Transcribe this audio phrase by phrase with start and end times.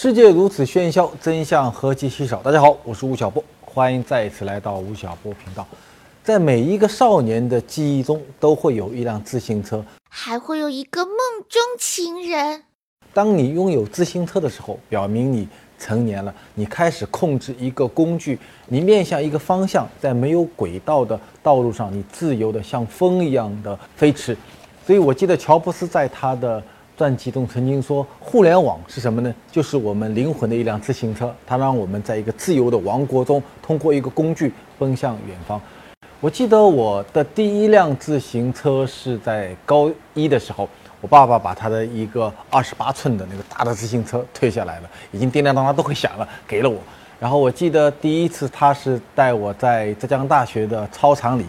[0.00, 2.40] 世界如此喧嚣，真相何其稀少。
[2.40, 5.66] 大家好，我是吴晓波，欢迎再一次来到吴晓波频道。
[6.22, 11.16] 在每一个少年的记忆中，都会有一辆自行车，还会有一个梦
[11.48, 12.62] 中情人。
[13.12, 15.48] 当你拥有自行车的时候，表明你
[15.80, 18.38] 成年了，你开始控制一个工具，
[18.68, 24.36] 你面向一个方向，在没有轨道的道路上，你自由的像风一样的飞驰。
[24.86, 26.62] 所以我记得乔布斯在他的。
[26.98, 29.32] 传记中曾经说，互联网是什么呢？
[29.52, 35.60] 就是我们灵魂的一辆自行车，它让我们在一个自由的王国中，通过一个工具奔向远方。
[36.18, 40.68] 我记得我的第一辆自行车是在高一的时候，
[41.00, 46.78] 我爸爸把他的一个二十八寸的那个大的自行车退下来了，已经叮叮当当都会响了，给了我。
[47.20, 51.44] 然后我记得第一次他是带我在浙江大学的操场里，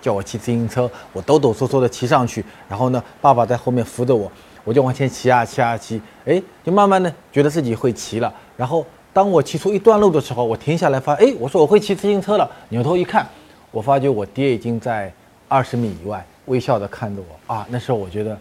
[0.00, 4.32] 叫我骑自行车，我抖抖嗦嗦的骑上去，然后呢，爸爸在后面扶着我。
[4.64, 8.32] 我就往前骑啊骑啊骑，哎，就慢慢的觉得自己会骑了。
[8.56, 12.50] 然后当我骑出一段路的时候，我停下来发，哎，我说我会骑自行车了。
[12.70, 13.28] 扭头一看，
[13.70, 15.12] 我发觉我爹已经在
[15.46, 17.54] 二十米以外，微笑的看着我。
[17.54, 18.36] 啊，那时候我觉得，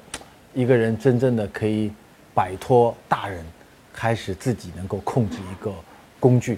[0.54, 1.92] 一个人真正的可以
[2.34, 3.46] 摆脱大人，
[3.92, 5.72] 开始自己能够控制一个
[6.20, 6.58] 工具。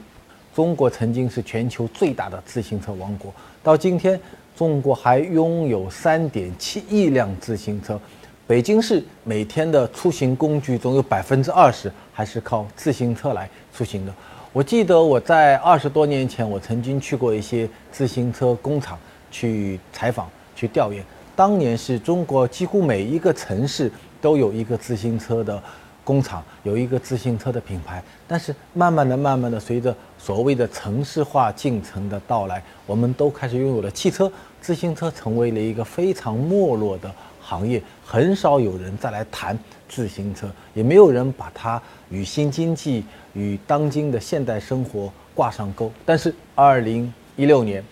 [0.54, 4.18] 中国曾经是全球最大的自行车王国，到今天，
[4.56, 8.00] 中国还拥有三点七亿辆自行车。
[8.48, 14.14] 北京市每天的出行工具中有百分之二十还是靠自行车来出行的。
[14.54, 19.00] 我记得我在二十多年前，我曾经去过一些自行车工厂
[19.32, 21.04] 去采访、去调研。
[21.36, 25.60] 当年是中国几乎每一个城市都有一个自行车的
[26.04, 28.04] 工厂，有一个自行车的品牌。
[28.28, 37.12] 但是慢慢的、慢慢的，随着所谓的城市化进程的到来，我们都开始拥有了汽车，自行车成为了一个非常没落的。
[37.48, 39.58] 行业很少有人再来谈
[39.88, 41.80] 自行车，也没有人把它
[42.10, 45.92] 与新经济、与当今的现代生活挂上钩。
[46.04, 47.84] 但是，二零一六年，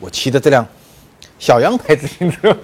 [0.00, 0.66] 我骑的这辆
[1.38, 2.56] 小羊牌自行车，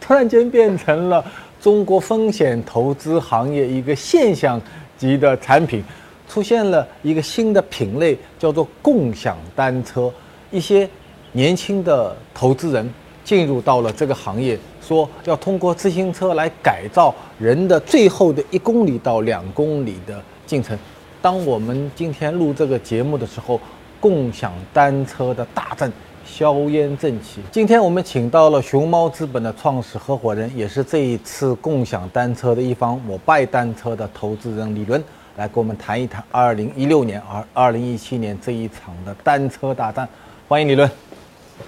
[0.00, 1.24] 突然间变成了
[1.60, 4.60] 中国风险投资行业一个现象
[4.96, 5.82] 级的产品，
[6.28, 10.12] 出现了一个新的品类，叫做共享单车。
[10.52, 10.88] 一些
[11.32, 12.88] 年轻的投资人
[13.24, 14.56] 进入到了这个行业。
[14.86, 20.78] 说要通过自行车来改造人的最后的一公里到两公里的进程。
[21.22, 23.58] 当我们今天录这个节目的时候，
[23.98, 25.90] 共享单车的大战
[26.26, 27.40] 硝烟正起。
[27.50, 35.02] 今天我们请到了熊猫资本的创始合伙人，也是这一次共享单车的一方摩拜单车的投资人李伦，
[35.36, 37.22] 来跟我们谈一谈2016年、
[37.54, 40.06] 而2017年这一场的单车大战。
[40.46, 40.90] 欢迎李伦。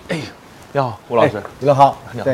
[0.08, 0.20] 哎，
[0.76, 1.42] 你好，吴老师。
[1.60, 1.96] 李伦好。
[2.12, 2.26] 你好。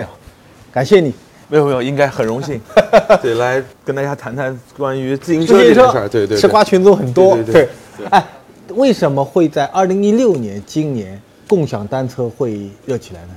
[0.73, 1.15] 感谢你，
[1.49, 2.61] 没有没有，应该很荣幸，
[3.23, 7.69] 对，来跟大家谈谈关于自行车这件事儿，对对，吃瓜群众很多，对，
[8.11, 8.27] 哎，
[8.71, 13.37] 为什么会在二零一六年今年共享单车会热起来呢？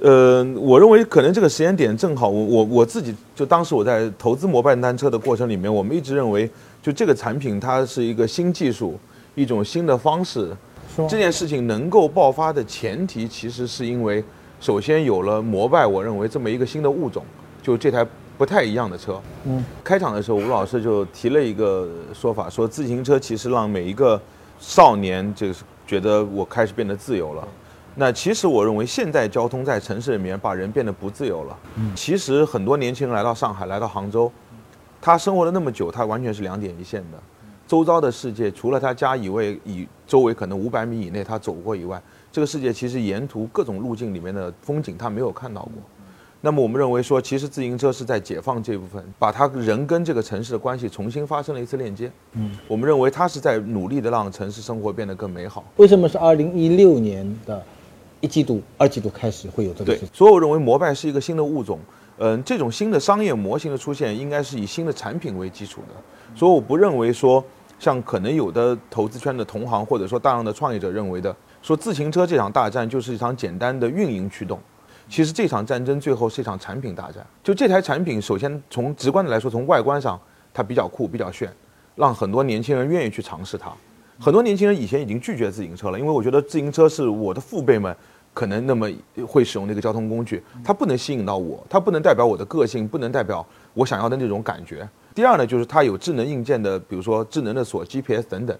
[0.00, 6.50] 呃，我认为可能这个时间点正好，我我我自己就当时我在投资摩拜单车的过程里面，我们一直认为，
[6.82, 8.98] 就这个产品它是一个新技术，
[9.36, 10.50] 一种新的方式，
[11.08, 14.24] 这件事情能够爆发的前提，其实是因为。
[14.58, 17.22] 首先有了摩拜，我认为这么一个新的物种，
[17.62, 18.04] 就这台
[18.38, 19.20] 不太一样的车。
[19.44, 24.18] 嗯，开场的时候吴老师就提了一个说法，说自行车其实让每一个
[24.58, 27.46] 少年就是觉得我开始变得自由了。
[27.96, 31.58] 那其实我认为现在交通在城市里面把人变得不自由了。
[31.76, 34.32] 嗯，其实很多年轻人来到上海，来到杭州，
[35.02, 37.18] 他生活了那么久，他完全是两点一线的。
[37.66, 42.00] 周遭的世界除了他家以外，以周围可能五百米以内他走过以外。
[42.30, 45.72] 这个世界其实沿途各种路径里面的风景，他没有看到过。
[46.42, 52.12] 那么我们认为说，其实自行车是在解放这部分，把他人跟这个城市的关系重新发生了一次链接。
[52.34, 55.64] 嗯，我们认为他是在努力的让城市生活变得更美好。
[55.76, 57.64] 为什么是二零一六年的
[58.20, 59.86] 一季度、二季度开始会有这个？
[59.86, 61.80] 对，所以我认为摩拜是一个新的物种。
[62.18, 65.94] 嗯，这种新的商业模型的出现，应该是以新的产品为基础的。
[66.34, 67.44] 所以我不认为说，
[67.78, 71.34] 像可能有的投资圈的同行，或者说大量的创业者认为的。
[71.62, 74.60] 说自行车这场大战就是一场简单的运营驱动，
[75.08, 77.26] 其实这场战争最后是一场产品大战。
[77.42, 80.20] 就这台产品，首先从直观的来说，从外观上
[80.54, 81.52] 它比较酷、比较炫，
[81.96, 83.72] 让很多年轻人愿意去尝试它。
[84.20, 87.94] 很多年轻人以前已经拒绝自行车了，因为我觉得自行车是我的父辈们
[88.32, 88.88] 可能那么
[89.26, 93.44] 会使用的一个交通工具，它不能吸引到我，它不能代表我的个性，不能代表
[93.74, 94.88] 我想要的那种感觉。
[95.16, 98.54] 第二呢，就是它有智能硬件的，比如说智能的锁、GPS 等等，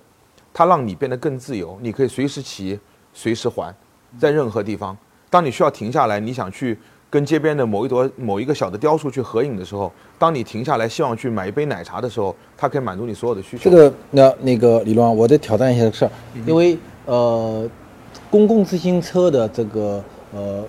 [0.54, 2.80] 它让你变得更自由，你可以随时骑。
[3.12, 3.74] 随时还，
[4.18, 4.94] 在任何地方，
[5.30, 13.70] 当你需要停下来，你想去跟街边的某一朵某一个小的雕塑去合影的时候，当你停下来希望去买一杯奶茶的时候，它可以满足你所有的需求。
[13.70, 16.10] 这个那那个李龙啊，我再挑战一下这个事儿，
[16.46, 17.66] 因为呃，
[18.30, 20.04] 公共自行车的这个
[20.34, 20.62] 呃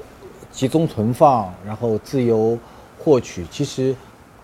[0.51, 2.57] 集中存放，然后自由
[2.97, 3.93] 获取，其实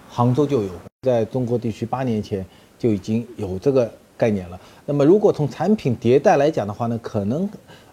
[0.09, 0.69] 杭州就有，
[1.03, 2.43] 在中国地区八年前
[2.79, 4.59] 就已经有这个概念了。
[4.85, 7.47] 那么如果从产品迭代来讲的话呢，可能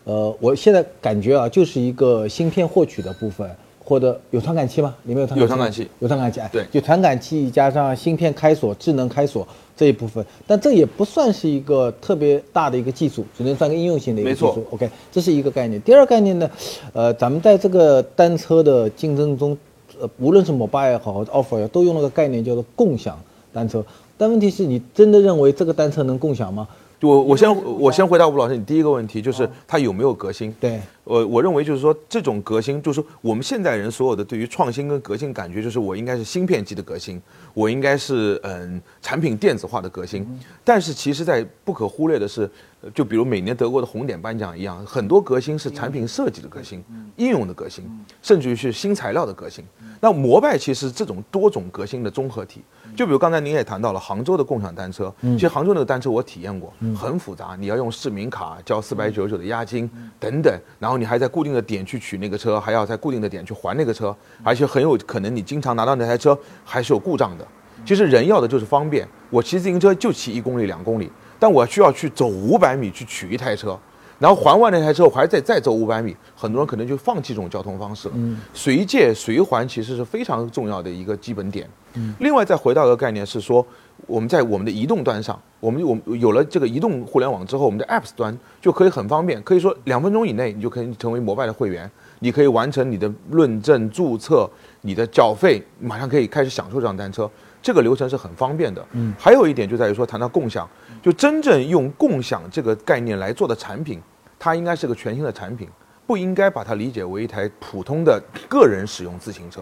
[0.04, 3.50] 呃，我现在感觉啊，就是一个芯片获取的部分。
[3.82, 4.94] 或者有传感器吗？
[5.02, 6.38] 里面有传有传感器，有传感器。
[6.38, 9.44] 哎，对，就传感器加上芯片开锁、智能开锁
[9.76, 14.64] 这一部分，但这也不算是一个特别大的一个技术，只能算个应用性的一个技术。
[14.70, 15.80] OK，这是一个概念。
[15.82, 16.48] 第二概念呢，
[16.92, 19.58] 呃，咱们在这个单车的竞争中，
[20.00, 23.18] 呃，无论是摩拜也好，offer 也都用了个概念叫做共享
[23.52, 23.84] 单车。
[24.16, 26.68] 但问题是你真的认为这个单车能共享吗？
[27.00, 30.52] 我我先我先回答吴老师，你第一个问题就是它有没有革新？
[30.60, 37.20] 对，我我认为就是说这种革新，就是我们现代人所有的对于创新跟革新感觉，就是我应该是芯片级的革新，
[37.54, 40.26] 我应该是嗯产品电子化的革新。
[40.62, 42.48] 但是其实，在不可忽略的是，
[42.94, 46.84] 就比如每年德国的红点颁奖一样，很多革新是产品设计的革新、
[47.16, 47.84] 应用的革新，
[48.20, 49.64] 甚至于是新材料的革新。
[50.00, 52.60] 那摩拜其实这种多种革新的综合体。
[53.00, 67.46] 就比如刚才您也谈到了杭州的共享单车，其实杭州那个单车我体验过，很复杂，你要用市民卡交四百九十九的押金等等，然后你还在固定的点去取那个车，还要在固定的点去还那个车，而且很有可能你经常拿到那台车还是有故障的。
[67.86, 73.80] 其实人要的就是方便，我骑自行车就骑一公里两公里，但我需要去走五百米去取一台车。
[74.20, 78.14] 然后还完那台车，我还得再走五百米，很多人可能就放弃这种交通方式了。
[78.18, 81.66] 嗯随借随还其实是非常重要的一个基本点。
[81.94, 83.66] 嗯另外再回到一个概念是说，
[84.06, 94.48] 我们在我们的移动端上，我们我们有了这个移动互联网之后，我们的 Apps 端就可以很方便，可以说两分钟以内你就可以成为摩拜的会员，你可以完成你的论证、注册、
[94.82, 97.28] 你的缴费，马上可以开始享受这辆单车。
[97.62, 98.84] 这个流程是很方便的。
[98.92, 100.68] 嗯，还有一点就在于说，谈到共享，
[101.02, 104.00] 就真正用共享这个概念来做的产品。
[104.38, 105.68] 它应该是个全新的产品，
[106.06, 108.18] 不应该把它理解为一台普通的
[108.48, 109.60] 个人使用自行车。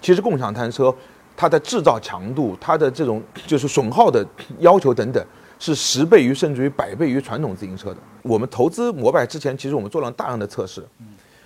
[0.00, 0.94] 其实共享单车，
[1.36, 4.24] 它的制造强度、它的这种就是损耗的
[4.60, 5.24] 要求等等，
[5.58, 7.96] 是十倍于甚至于百倍于传统自行车的。
[8.22, 10.86] 我们投资摩拜之前，其实我们做了大量的测试，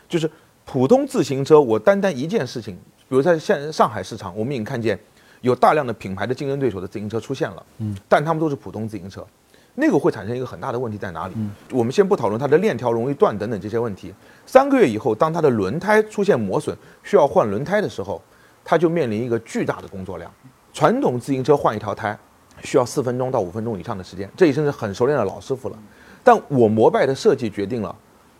[0.06, 0.30] 就是
[0.66, 2.74] 普通自行车，我单单一件事情，
[3.08, 4.98] 比如在现上海市场，我们已经看见
[5.40, 9.26] 有大量的品牌的竞争对手的自行车出现了，嗯，但他们都是普通自行车。
[9.78, 11.34] 那个会产生一个很大的问题在哪里？
[11.70, 14.10] 我们先不讨论它的链条容易断等等这些问题。
[14.46, 18.22] 三个月以后，当它的轮胎出现磨损，需要换轮胎的时候，
[18.64, 20.32] 它就面临一个巨大的工作量。
[20.72, 22.18] 传统自行车换一条胎
[22.62, 25.78] 需要四分钟到五分钟以上的时间，这已经是很熟练的老师傅了。
[26.24, 27.94] 但我摩拜的设计决定了，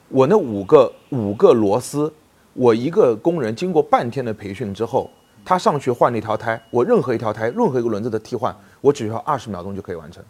[0.08, 2.10] 我那五个五个螺丝，
[2.54, 5.10] 我一个工人经过半天的培训之后，
[5.46, 10.20] 他上去换了一条胎，我任何一条胎、任何一个轮子的替换，我只需要二十秒钟就可以完成。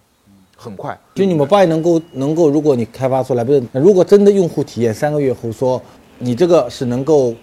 [0.59, 5.81] 很快，就你们拜能够能够，如果你开发出来，不是，如果真的用户体验三个月后说，
[6.19, 7.35] 你这个是能够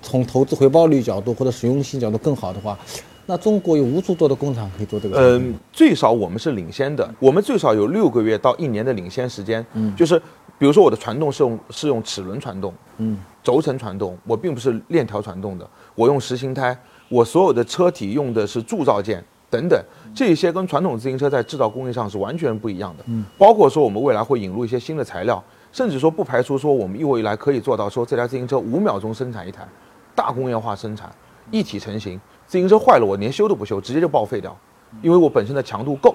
[0.00, 2.78] 从投资回报率角度或者实用性角度更好的话，
[3.26, 5.16] 那中国有无数多的工厂可以做这个。
[5.38, 9.64] 嗯，最少我们是领先的，我们最少有六个月到一年的领先时间。
[9.74, 10.18] 嗯，就是
[10.58, 16.76] 比如说我的传动是用是用齿轮传动，嗯，轴承传动，我并不是链条传动的，我用实心胎，
[17.12, 19.22] 我所有的车体用的是铸造件。
[19.50, 19.78] 等等，
[20.14, 23.04] 这些跟传统自行车在制造工艺上是完全不一样的。
[23.08, 29.68] 嗯，包括说我们未来会引入一些新的材料，甚至说不排除说我们一未来可以做到说这台自行车五秒钟生产一台，
[30.14, 31.14] 大工业化生产，
[31.50, 32.18] 一体成型。
[32.46, 34.56] 自行车坏了，我连修都不修，直接就报废掉，
[35.02, 36.14] 因为我本身的强度够，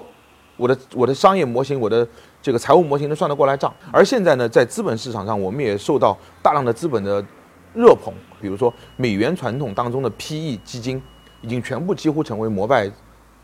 [0.56, 2.04] 我的我的商业模型，我的
[2.42, 3.72] 这个财务模型能算得过来账。
[3.92, 7.24] 而现在呢，在资本市场上，我们也受到大量的资本的
[7.74, 11.02] 热捧，比如说美元传统当中的 PE 基金，
[11.42, 12.90] 已经全部几乎成为摩拜。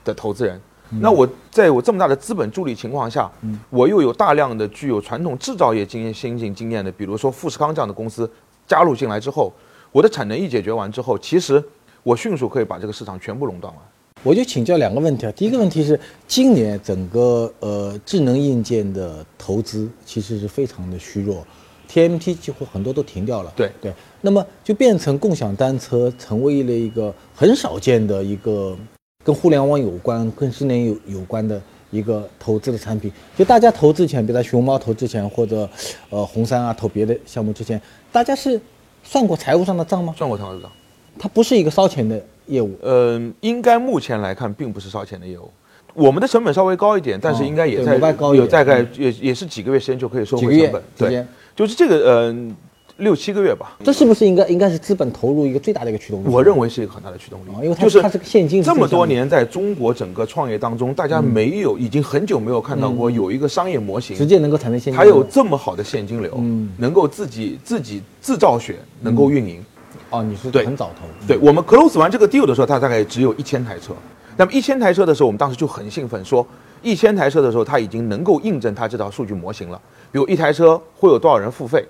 [0.05, 0.61] 的投资人，
[1.01, 3.33] 那我在我这么大的资本助力情况下，
[3.71, 8.31] 我又有大量的具有传统制造业经验、先进经验的，比如说富士康这样的公司
[8.67, 9.51] 加入进来之后，
[9.93, 11.65] 我的产能一解决完之后，其实
[12.03, 13.83] 我迅速可以把这个市场全部垄断完。
[14.23, 21.47] 我就请教两个问题啊，第一个问题是，今年整个呃智能硬件的投资其实是非常的虚弱
[21.91, 23.53] ，TMT 几乎很多都停掉了。
[23.57, 28.77] 对对，那么就变成共享单车成为了一个很少见的一个。
[29.25, 31.59] 跟互联网有关、跟智能有有关的
[31.91, 35.67] 一个投资的产品，就大家投资前，比如在熊猫投资前，或者
[36.11, 37.81] 呃红杉啊投别的项目之前，
[38.13, 38.61] 大家是
[39.03, 40.15] 算过财务上的账吗？
[40.15, 40.71] 算过财务账，
[41.19, 42.77] 它不是一个烧钱的业务。
[42.83, 45.51] 嗯，应该目前来看并不是烧钱的业务。
[45.95, 47.97] 我们的成本稍微高一点，但是应该也在
[48.35, 50.83] 有大概也也是几个月时间就可以收回成本。
[50.99, 52.55] 对，就是这个嗯，
[52.99, 53.77] 六七个月吧。
[53.85, 56.29] 这是不是应该应该是资本投入一个最大的一个驱动力？
[56.29, 57.45] 我认为是一个很大的驱动力。
[57.55, 66.71] 哦，因为它就是它是个现金这么多年在中国整个创业当中，大家没有已经很久没有看到过有一个商业模型直接能够产生现金，还有这么好的现金流，嗯。
[66.79, 69.65] 能够自己自己自造血，能够运营。
[70.11, 70.65] 哦，你是对。
[70.65, 73.93] 很早投，对我们 close 完这个 deal 的时候，它大概只有一千台车。
[74.37, 76.47] 那么一千台车的时候，我们当时就很兴奋，说
[76.85, 79.81] 一千台车的时候，它已经能够印证它这套数据模型了。
[80.13, 81.85] 比如一台车会有多少人付费，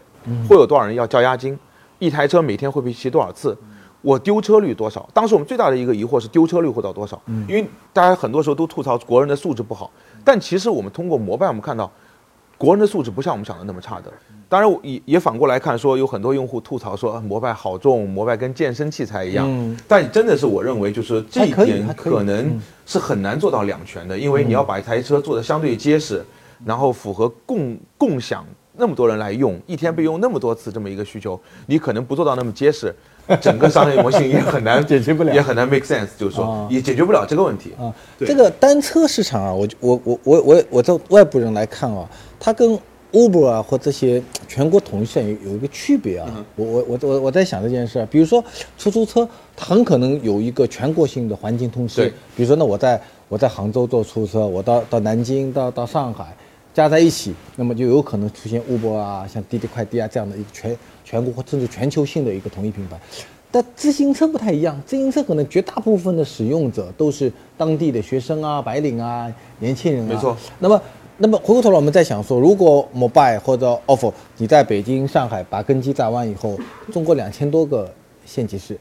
[0.48, 1.58] 会有多少人要交押金，
[1.98, 3.54] 一台车每天会被骑多少次，
[4.00, 5.06] 我丢车率多少？
[5.12, 7.20] 当时我们最大的一个疑惑是丢车率会到多少？
[7.48, 9.90] 因为大家很多时候都吐槽国人的素质不好，
[10.24, 11.90] 但其实我们通过摩拜，我们看到
[12.56, 14.12] 国人的素质不像我们想的那么差的。
[14.48, 19.46] 当然，也也反过来看，说有很多用户吐槽说啊摩拜好重，摩拜跟健身器材一样。
[19.48, 19.76] 嗯。
[19.88, 26.24] 但真的是我认为，就是这一点可能是很难做到两全的，因为你要把一台车做的相对结实，
[26.64, 28.46] 然后符合共共享
[28.76, 32.94] 那么多人来用，一天被用那么多次这么一个需求，你可能不做到那么结实，
[33.40, 35.34] 整个商业模型也很难解决不了。
[35.34, 36.68] 也很难 make sense，就是说啊。
[36.70, 37.72] 也解决不了这个问题。
[37.78, 42.08] 啊，这个单车市场啊，我我我我我我在外部人来看啊，
[42.44, 42.78] 它跟
[43.10, 46.44] Uber 啊或这些全国统一线有有一个区别啊。
[46.56, 48.44] 我我我我我在想这件事儿，比如说
[48.76, 52.12] 出租车，它很可能有一个全国性的环境通吃。
[52.36, 56.36] 比如说，呢我在我在杭州坐出租车，我到到南京到到上海。
[56.74, 62.98] 加在一起，那么就有可能出现 Uber 啊、像滴滴快滴啊这样的一个全全国或甚至全球性的一个统一品牌。
[63.50, 70.08] 但自行车不太一样，自行车可能绝大部分的使用者都是当地的学生啊、白领啊、年轻人啊。
[70.12, 70.36] 没错。
[70.58, 70.82] 那么，
[71.18, 76.58] 那么回过头来，我们再想说，如果 Mobile 或者 Offer 你在北京、上海把根基扎完以后，
[76.92, 77.92] 中国两千多个
[78.26, 78.76] 县级市，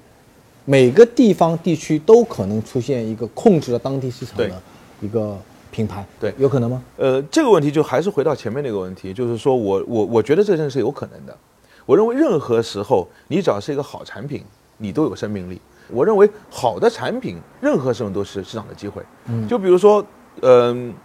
[0.65, 4.61] 每个地方地区都可能出现一个控制了当地市场的
[4.99, 5.37] 一个
[5.71, 6.03] 品牌。
[6.19, 6.81] 对有可能吗？
[6.97, 11.37] 呃，这个问题就还是回到前面那个问题，就是说我我我觉得这件事有可能的。
[11.85, 14.41] 我认为任何时候你只要是一个好产品，
[14.77, 15.61] 你都有生命力。
[15.89, 19.03] 我认为好的产品，任何时候都是市场的机会。
[19.25, 20.03] 嗯，就比如说，
[20.41, 20.95] 嗯、就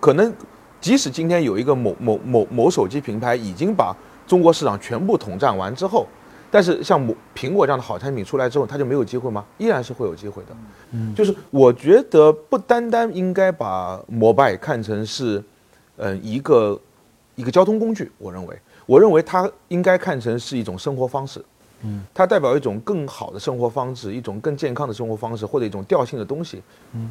[0.00, 0.32] 可能
[0.80, 3.96] 即使今天有一个某某某某手机品牌已经把
[4.26, 6.06] 中国市场全部统战完之后，
[6.50, 9.44] 但是像某苹果这样的好产品出来之后，它就没有机会吗？
[9.58, 10.48] 依然是会有机会的。
[10.92, 15.42] 嗯，就是我觉得不单单应该把摩拜看成是，
[15.96, 16.80] 嗯、一个
[17.34, 21.44] 一个交通工具，我认为，我认为它应该看成是一种生活方式。
[21.84, 26.62] 嗯，它代表一种更好的生活方式，一种更健康的生活方式，或者一种调性的东西。
[26.92, 27.10] 嗯，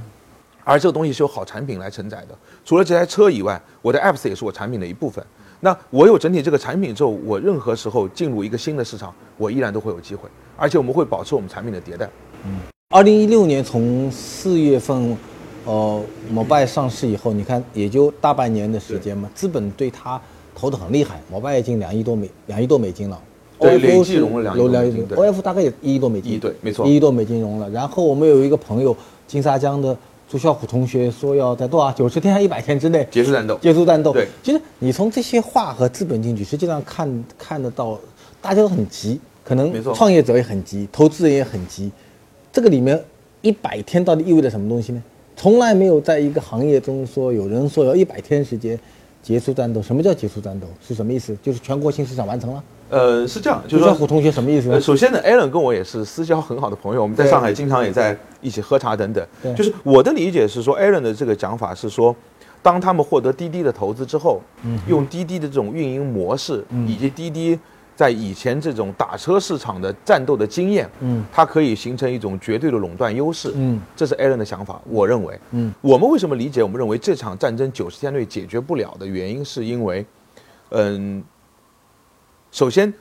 [0.64, 2.36] 而这个东西是由好产品来承载的。
[2.64, 5.24] 除了这台车以外，我的 apps 也是我产品的一部分。
[5.60, 10.28] 那我有整体这个产品之后，我任何时候进入一个新的市场，我依然都会有机会，
[10.58, 12.10] 而且我们会保持我们产品的迭代。
[12.46, 12.60] 嗯
[12.94, 15.18] 二零一六年从四月份，
[15.64, 20.20] 呃，摩拜上市以后，你看也就大半年的时间嘛，资本对它
[20.54, 23.18] 投的很厉害，摩拜已经两亿多美两亿多美金了。
[23.58, 27.70] 对累计是融了两亿多美金对 OF 大概也一亿多美金，一亿对没错一亿多美金融了。
[27.70, 28.94] 然后我们有一个朋友，
[29.26, 29.96] 金沙江的
[30.32, 34.14] 朱啸虎同学说要在多少九十天还一百天之内结束战斗结束战斗。
[34.14, 38.00] 对其实你从这些话和资本进去，实际上看看得到，
[38.42, 41.92] 大家都很急，可能没错创业者也很急，投资人也很急。
[42.50, 42.98] 这个里面
[43.42, 45.04] 一百天到底意味着什么东西呢？
[45.36, 48.80] 从来没有在一个行业中说有人说要一百天时间
[49.22, 49.82] 结束战斗。
[49.82, 50.68] 什么叫结束战斗？
[50.88, 51.38] 是什么意思？
[51.44, 52.64] 就是全国性市场完成了。
[52.92, 54.82] 呃，是这样，就是说朱啸虎同学什么意思呢呃，？
[54.82, 59.54] 首先呢，Alan 跟我也是私交很好的朋友，我们在上海经常也在一起喝茶等等对。
[59.56, 62.14] 就是我的理解是说，Alan 的这个讲法是说，
[62.62, 67.58] 当他们获得滴滴的投资之后，嗯用滴滴的这种运营模式，以及滴滴
[67.96, 73.54] 在以前这种打车市场的战斗的经验，嗯，它可以形成一种绝对的垄断优势。
[73.56, 75.40] 嗯，这是 Alan 的想法，我认为。
[75.52, 76.62] 嗯，我们为什么理解？
[76.62, 80.06] 我们认为这场战争九十天内解决不了的原因，是因为，
[80.70, 81.24] 嗯，
[82.52, 82.94] 首先，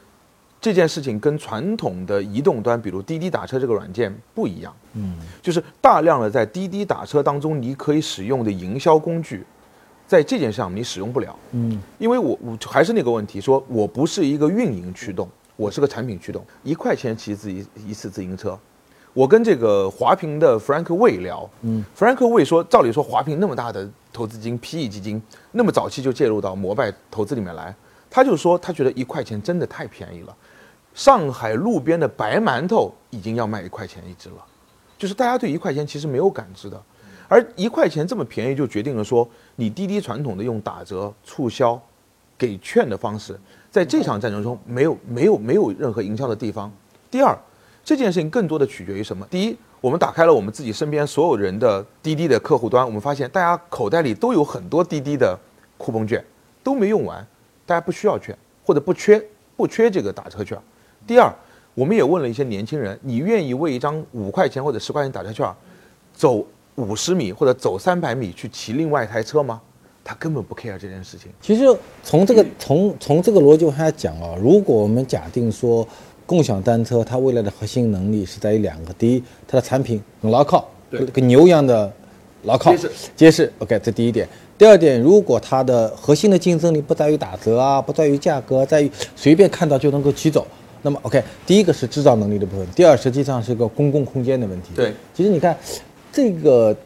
[0.61, 4.75] 这件事情跟传统的移动端，比如滴滴打车这个软件不一样。
[4.95, 9.45] 嗯，就是大量的在滴滴打车当中，你可以使用的营销工具，
[10.07, 11.37] 在这件事上你使用不了。
[11.53, 16.45] 嗯，因为我我还是那个问题，说我不是一个运营驱动，我是个产品驱动。
[16.63, 18.59] 一块钱骑自一一次自行车，
[19.13, 25.21] 我跟这个华平的 Frank 魏聊，嗯，Frank 魏说，照理说华平那么大的投资金 PE 基金，
[25.53, 27.75] 那么早期就介入到摩拜投资里面来，
[28.11, 30.37] 他就说他觉得一块钱真的太便宜了，
[30.95, 34.45] 上海路边的白馒头已经要卖一块钱一只了，
[34.99, 36.83] 就是大家对一块钱其实没有感知的，
[37.29, 41.81] 而一块钱这么便宜，就决定了说你滴滴传统的用打折、促销、
[42.37, 43.39] 给券的方式，
[43.71, 46.71] 在这场战争中没有没有没有任何营销的地方。
[47.11, 47.39] 第二，
[47.85, 49.25] 这件事情更多的取决于什么？
[49.31, 55.39] 第一，我们打开了我们自己身边所有人的滴滴的客户端，我们发现大家口袋里都有很多滴滴的
[55.79, 56.25] 酷碰券，
[56.63, 57.25] 都没用完，
[57.71, 59.17] 大家不需要券或者不缺，
[59.57, 60.59] 不不缺这个打车券。
[61.07, 61.31] 第二，
[61.75, 65.47] 我们也问了一些年轻人，你愿意为一张五块钱或者十块钱打车券，
[66.15, 66.45] 走
[66.77, 69.61] 五十米或者走三百米去骑另外一台车吗？
[70.03, 71.31] 他根本不 care 这件事情。
[71.43, 71.65] 其实
[72.03, 75.87] 从这个从从这个逻辑往下讲啊，如果我们假定说
[76.25, 81.93] 共享单车它未来的核心能力是在于两个，第一，它的产品很牢靠，对跟牛一样的
[82.45, 82.75] 牢靠
[83.17, 83.53] 结实。
[83.59, 84.29] OK，这第一点。
[84.57, 90.47] 第二点，如果它的核心的竞争力不在于打折啊，不在于价格，在于随便看到就能够骑走。
[90.83, 94.69] 那么 OK，第一个是制造能力的部分，第二实际上是一个公共空间的问题。
[94.75, 95.57] 对，其实你看
[96.13, 96.77] 这个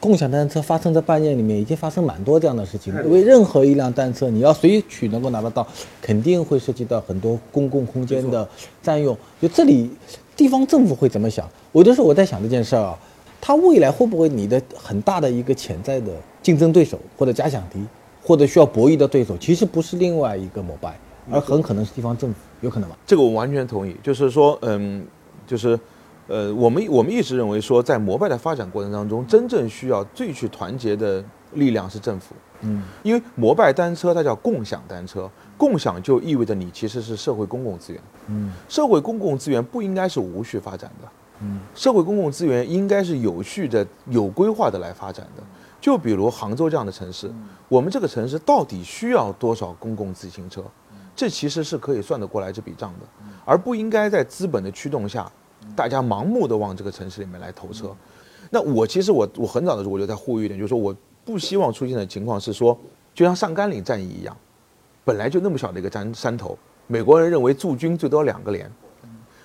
[0.00, 2.94] 共享单车发生在半年里面，已经发生蛮多这样的事情。
[3.04, 5.66] 因为任何一辆单车，你要随取能够拿得到，
[6.00, 8.48] 肯定会涉及到很多公共空间的
[8.82, 9.16] 占用。
[9.42, 9.90] 就这里，
[10.36, 11.48] 地方政府会怎么想？
[11.72, 12.98] 有的时候我在想这件事儿啊，
[13.40, 17.84] 它未来会不会你的很大的一个潜在的竞争对手，或者假想敌，
[18.22, 20.98] 或者需要博弈的对手，其实不是另外一个摩拜，
[21.30, 22.96] 而很可能是地方政府，有可能吧？
[23.06, 25.06] 这个我完全同意，就是说，嗯，
[25.46, 25.78] 就是，
[26.26, 41.08] 呃，我们我们一直认为说，在摩拜的发展过程当中，真正需要最去团结的力量是政府，嗯，因为摩拜单车它叫共享单车，共享就意味着你其实是社会公共资源，嗯，社会公共资源不应该是无序发展的，
[41.40, 45.42] 嗯，社会公共资源应该是有序的、有规划的来发展的。
[45.80, 47.32] 就比如杭州这样的城市，
[47.68, 50.62] 我们这个城市到底需要多少公共自行车？
[51.14, 53.06] 这其实是可以算得过来这笔账的，
[53.44, 55.30] 而不应该在资本的驱动下，
[55.74, 57.94] 大家盲目的往这个城市里面来投车。
[58.50, 62.78] 那我其实我我很早的时候我就在呼吁一点，就是说我不希望出现的情况是说，
[63.14, 64.36] 就像上甘岭战役一样，
[65.04, 68.70] 本来就那么小的一个山山头，美国人认为驻军最多两个连，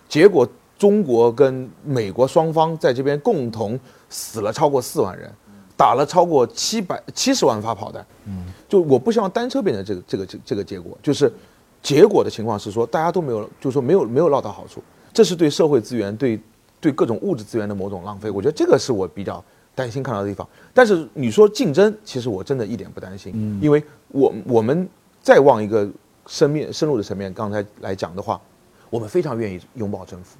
[0.07, 0.47] 结果
[0.83, 5.31] 中国跟美国双方在这边共同死了超过四万人，
[5.77, 8.05] 打了超过七百七十万发炮弹。
[8.25, 11.31] 嗯，就我不希望单车变成这个这个这这个结果，就是
[11.81, 16.37] 结果的情况是说大家都没有，就是说没有没有捞到好处，这是对社会资源对
[16.81, 18.29] 对各种物质资源的某种浪费。
[18.29, 19.41] 我觉得这个是我比较
[19.73, 20.45] 担心看到的地方。
[20.73, 24.85] 但是你说竞争，其实我真的一点不担心，嗯因为我我们
[25.21, 25.89] 再往一个
[26.27, 28.37] 深面深入的层面，刚才来讲的话，
[28.89, 30.37] 我们非常愿意拥抱政府，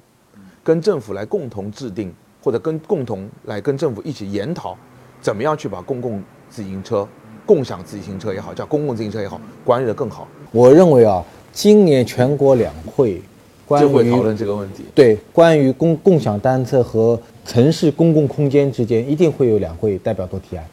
[0.64, 4.74] 跟政府来共同制定，或者跟共同来跟政府一起研讨，
[5.20, 7.06] 怎么样去把公共自行车、
[7.44, 11.22] 共享自行车也好，叫公共自行车也好，管理得更好，我认为啊，
[11.52, 13.20] 今年全国两会
[13.66, 14.84] 关于就会讨论这个问题。
[14.94, 20.66] 对关于共共享单车和城市公共空间之间，一定会有两会代表做提案。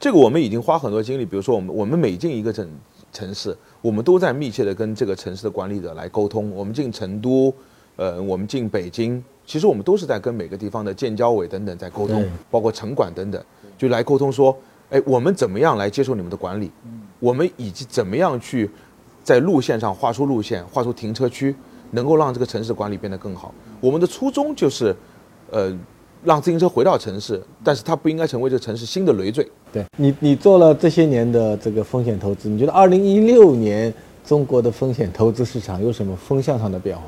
[0.00, 2.66] 这个我们已经花很多精力，比如说我们我们每进一个城
[3.12, 6.50] 城市，我们都在密切的跟这个城市的管理者来沟通。
[6.50, 7.54] 我们进成都，
[7.96, 13.42] 呃，我们进北京，其实我们都是在跟每个地方的建交委等等在沟通，包括城管等等，
[13.78, 14.56] 就来沟通说，
[14.90, 16.70] 哎，我们怎么样来接受你们的管理？
[17.20, 18.68] 我们以及怎么样去
[19.22, 21.54] 在路线上画出路线，画出停车区，
[21.92, 23.54] 能够让这个城市管理变得更好。
[23.80, 24.94] 我们的初衷就是，
[25.50, 25.72] 呃，
[26.24, 29.48] 让自行车回到城市，但是它不应该成为这个城市新的累赘。
[29.72, 33.92] 对你，你做了这些年的这个风险投资，你觉得二零一六年
[34.26, 37.02] 中国的风险投资市场有什么风向上的变化？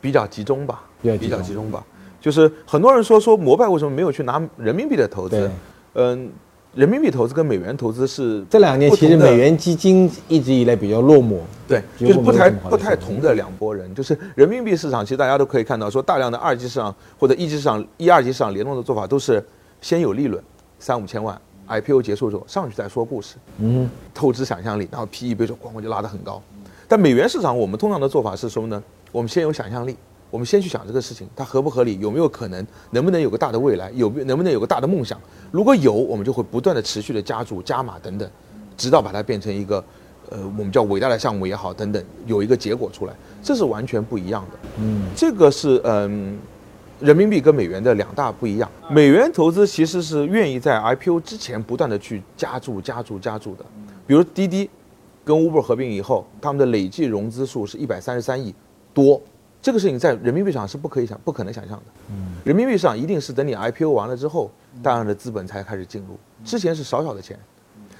[0.00, 1.84] 比较集中吧，比较集中比较集中吧。
[2.20, 5.50] 就是很多人说说摩拜为什么没有去拿人民币的投资对？
[5.94, 6.30] 嗯，
[6.74, 13.92] 人民币投资跟美元投资是这两年其实美元基金一直以来比较落寞，对，就是不太不太同的两拨人。
[13.94, 19.42] 就是人民币市场，其实大家都可以看到，说大量的二级市场或者一级市场、一二级市场联动的做法，都是
[19.80, 20.40] 先有利润，
[20.78, 26.40] 三五千万，IPO 结束之后上去再说故事，嗯，透支想象力，然后 PE 比如说咣咣就拉得很高。
[26.86, 28.82] 但美元市场我们通常的做法是什么呢？
[29.12, 29.96] 我们先有想象力，
[30.30, 35.20] 我们先去想这个事情它合不合理，有没有可能，能不能有个大的未来，有没有能不能有个大的梦想？
[35.50, 38.30] 如果有，我们就会不断的持续的加注、加码等等，
[38.76, 39.84] 直到把它变成一个，
[40.28, 44.58] 呃，我们叫伟大的项目也好，等等，有一个结果出来，这是完全不一样的。
[44.78, 46.38] 嗯，这个是嗯，
[47.00, 48.70] 人民币跟美元的两大不一样。
[48.88, 53.64] 美元投资其实是愿意在 IPO 之前不断的去加注、加注、加注的。
[54.06, 54.68] 比如滴滴
[55.24, 58.54] 跟 Uber 合并以后，他们的累计融资数是一百三十三亿
[58.92, 59.20] 多，
[59.62, 62.14] 这个事情在人民币上是不可以想、不可能想象的。
[62.44, 64.50] 人民币市场一定是等你 IPO 完了之后，
[64.82, 67.38] 大量的资本才开始进入，之前是少少的钱。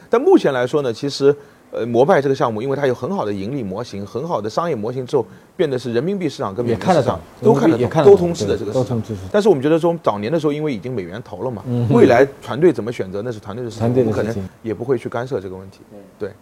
[0.09, 1.35] 但目前来说呢，其实
[1.71, 5.25] 呃，摩拜这个项目，因为它有很好的盈利模型、很好的商业模型之后，
[5.57, 9.01] 变得是人民币市场跟美也看得元市场，都看得懂、都通吃的这个市场。
[9.31, 15.79] 但是我们觉得说，早年的时候，因为已经美元投了嘛，未来团队怎么选择那是团队的事情，我们可能也不会去干涉这个问题。
[16.19, 16.33] 对，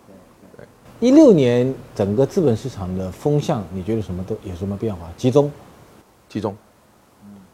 [1.01, 5.09] 一六年整个资本市场的风向，你觉得什么都有什么变化？
[5.17, 5.51] 集中，
[6.29, 6.57] 集中，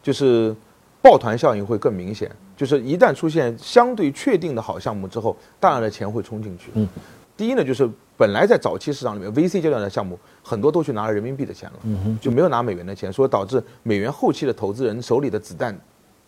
[0.01, 0.55] 就是
[0.99, 2.31] 抱团效应会更明显。
[2.57, 6.71] 就是一旦出现相对确定的好项目之后，大量的钱会冲进去。
[6.73, 6.87] 嗯，
[7.37, 15.77] 第一呢，就是本来在早期市场里面 VC 阶段的项目，很多都去拿了人民币的钱了，就没有拿美元的钱，所以导致美元后期的投资人手里的子弹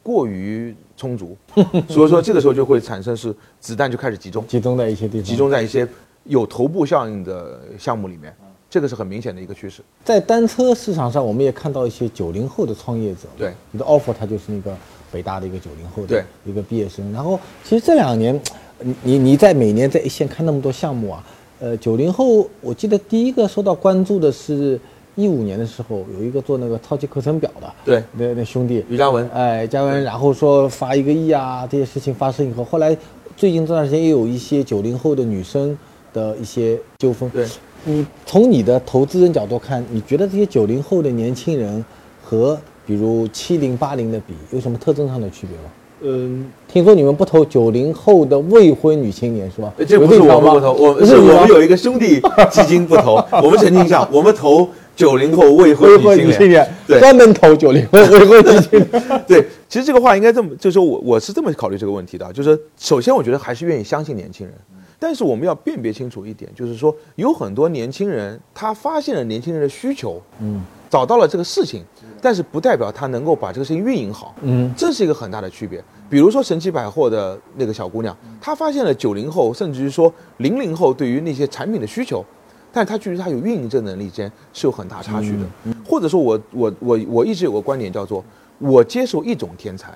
[0.03, 1.35] 过于充足，
[1.89, 5.87] 所以说这个时候就会产生是子弹就开始集中，集中在一些地方，集中在一些
[6.27, 8.33] 有头部效应的项目里面，
[8.69, 9.81] 这个是很明显的一个趋势。
[10.03, 13.27] 在单车市场上，我们也看到一些九零后的创业者。
[13.37, 14.75] 对，你的 offer 他就是那个
[15.11, 17.11] 北大的一个九零后的一个毕业生。
[17.13, 18.39] 然后，其实这两年，
[18.81, 21.23] 你你你在每年在一线看那么多项目啊，
[21.59, 24.79] 呃，九零后，我记得第一个受到关注的是
[25.15, 32.95] 一五年的时候，有一个做那个超级课程表的，对那那兄弟于嘉文哎，嘉文，然后说发一个亿啊，这些事情发生以后，后来
[33.35, 35.75] 最近这段时间也有一些九零后的女生
[36.13, 37.29] 的一些纠纷。
[37.29, 37.45] 对，
[37.83, 41.83] 你从你的投资人角度看，你觉得这些九零后的年轻人
[42.23, 45.63] 和比如七零八零的比，有什么特征上的区别吗？
[45.99, 49.73] 嗯，听说你们不投九零后的未婚女青年是吧？
[49.87, 53.15] 这不是我们不投，我是不是我们有一个兄弟基金不投。
[53.41, 59.03] 我们澄清一下，我们投九零后未婚女青年专门投九零后未婚女青年。
[59.27, 64.55] 对，其实这个话应该这么，就是说我我是这么考虑这个问题的啊，就是首先我觉得还是愿意相信年轻人，
[64.99, 70.63] 但是我们要辨别清楚一点，就是说有很多年轻人他发现了年轻人的需求，嗯。
[70.89, 71.83] 找到了这个事情，
[72.21, 74.73] 但是不代表他能够把这个事情运营好，嗯。
[74.77, 75.83] 这是一个很大的区别。
[76.09, 82.23] 比如说神奇百货的那个小姑娘，她发现了九零后甚至于说零零后对于那些产品的需求，
[82.71, 85.75] 但是她距离她有运营这能力之间是有很大差距的。
[85.85, 88.23] 或者说我我我我一直有个观点叫做，
[88.57, 89.93] 我接受一种天才，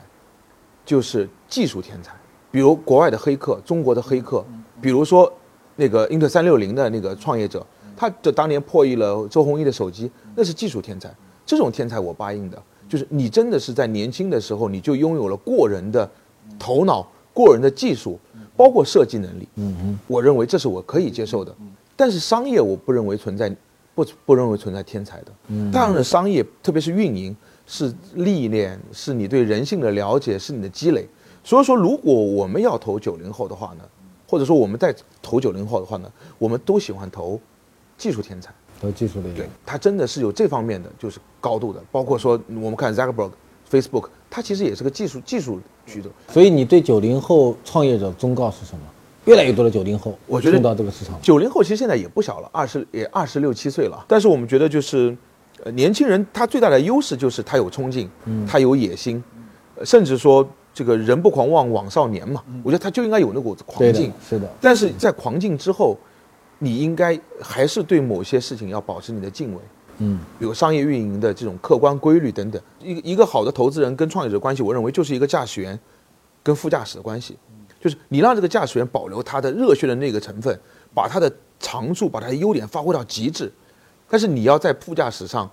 [0.86, 2.12] 就是技术天才，
[2.52, 4.46] 比如国外的黑客，中国的黑客，
[4.82, 5.32] 比如说
[5.76, 7.66] 那个英特三六零的那个创业者，
[7.96, 11.14] 他就当年破译了周鸿祎的手机，那是技术天才。
[11.46, 16.10] 这种天才我答应的，就是你真的是在年轻的时候你就拥有了过人的
[16.58, 18.20] 头脑、过人的技术，
[18.56, 19.48] 包括设计能力。
[19.56, 21.54] 嗯嗯我认为这是我可以接受的。
[21.96, 23.54] 但是商业我不认为存在，
[23.94, 25.32] 不不认为存在天才的。
[25.48, 27.36] 嗯当然了，商业特别是运营
[27.68, 31.08] 是历练，是你对人性的了解，是你的积累。
[31.44, 33.84] 所以说，如果我们要投九零后的话呢，
[34.32, 37.38] 或者说我们在投九零后的话呢，我们都喜欢投
[37.98, 38.50] 技术天才。
[38.80, 43.32] 投技术的一个对，他真的是有这方面的就是高度的，包括说我们看 Zuckerberg、
[43.70, 46.10] Facebook，他其实也是个技术技术驱动。
[46.30, 48.80] 所以你对九零后创业者忠告是什么？
[49.26, 54.06] 越来越多的九零后，我觉得进到这个市场，九零后其实现在也不小了，二十也二十六七岁了。
[54.08, 55.14] 但是我们觉得就是，
[55.64, 58.10] 呃，年轻人他最大的优势就是他有冲劲，
[58.48, 59.22] 他有野心，
[59.76, 62.44] 呃甚至说这个人不狂妄枉少年嘛。
[62.64, 65.98] 我觉得他就应该有那股子狂劲。，是的，但是在狂劲之后，
[66.60, 69.62] 你应该还是对某些事情要保持你的敬畏。
[70.04, 72.60] 嗯比如商业运营的这种客观规律等等。
[72.80, 75.80] 一一个好的投资人跟创业者关系，我认为就是一个驾驶员
[76.42, 77.38] 跟副驾驶的关系，
[77.80, 80.60] 就是你让这个驾驶员保留他的热血的那个成分，
[80.94, 83.52] 把他的长处、把他的优点发挥到极致，
[84.10, 85.48] 但是你要在副驾驶上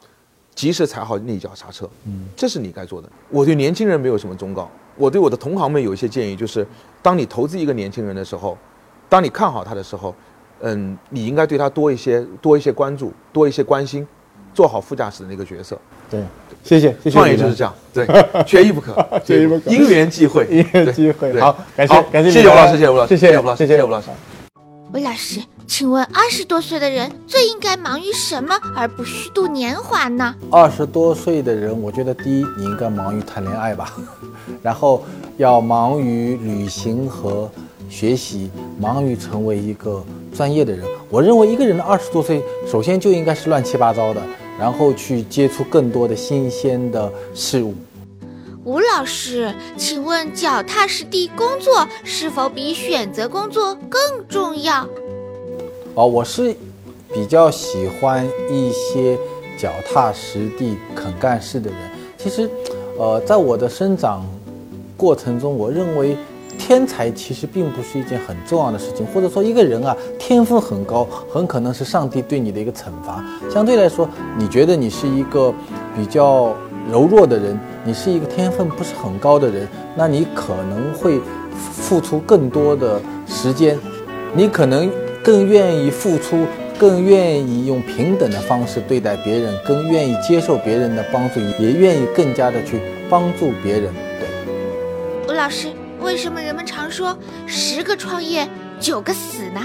[0.59, 3.09] 及时踩好那一脚刹车，嗯，这是你该做的。
[3.31, 6.67] 我对年轻人没有什么忠告，我对我的同行们有一些建议，就是
[7.01, 8.59] 当你投资一个年轻人的时候，
[9.09, 10.13] 当你看好他的时候，
[10.63, 14.05] 嗯，你应该对他多一些多一些关注，多一些关心，
[14.53, 15.79] 做好副驾驶的那个角色。
[16.11, 16.21] 对，
[16.65, 17.11] 谢谢谢谢。
[17.11, 18.05] 创业就是这样， 对，
[18.45, 18.93] 缺一不可，
[19.25, 19.71] 缺一不可。
[19.71, 21.39] 因缘际会，因缘际会。
[21.39, 24.09] 好，感谢好感谢谢谢吴老师，谢谢吴老师，谢谢吴老师，谢谢吴老师。
[24.93, 30.35] 魏老师，请问二十多岁的人最应该忙于什么，而不虚度年华呢？
[30.51, 33.93] 二十多岁的人，我觉得第一，你应该忙于谈恋爱吧，
[34.63, 35.05] 然后
[35.37, 37.51] 要忙于旅行和
[37.91, 40.03] 学习，忙于成为一个
[40.35, 40.87] 专业的人。
[41.11, 44.23] 我认为一个人的二十多岁，首先就应该是乱七八糟的，
[44.59, 47.75] 然后去接触更多的新鲜的事物。
[48.65, 54.87] 吴老师，请问脚踏实地工作是否比选择工作更重要？
[55.95, 56.55] 哦，我是
[57.13, 59.17] 比较喜欢一些
[59.57, 61.79] 脚踏实地、肯干事的人。
[62.19, 62.51] 其实，
[62.99, 64.27] 呃，在我的生长
[64.97, 66.17] 过程中，我认为
[66.59, 73.25] 天才其实并不是一件很重要的事情，或者说一个人啊天分很高，很可能是上帝对你的一个惩罚。
[73.49, 75.55] 相对来说，你觉得你是一个
[75.97, 76.53] 比较
[76.91, 81.21] 柔弱的人，你是一个天分不是很高的人，那你可能会
[81.53, 83.79] 付出更多的时间，
[84.35, 84.91] 你可能
[85.23, 86.47] 更愿意付出，
[86.79, 93.93] 更愿意用平等的方式对待别人，更愿意接受别人的帮助，也愿意更加的去帮助别人。
[94.19, 95.69] 对，吴老师，
[96.01, 98.49] 为什么人们常说十个创业
[98.81, 99.61] 九个死呢？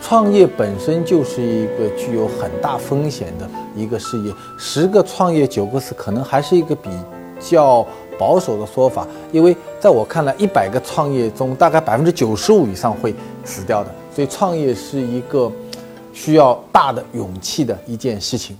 [0.00, 6.88] 创业本身就是一个具有很大风险的一个事业，十个创业九个死，可能还是一个比
[7.38, 7.86] 较
[8.18, 15.50] 保守的说法，因为在我看来，一百个创业中，大概百分之九十五以上会死掉的，所以创业是一个
[16.12, 18.56] 需要大的勇气的一件事情。